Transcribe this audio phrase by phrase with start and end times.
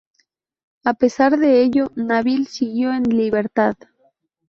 [0.83, 3.75] A pesar de ello, Nabil siguió en libertad.